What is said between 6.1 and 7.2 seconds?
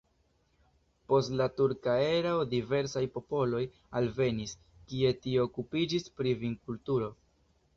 pri vinkulturo.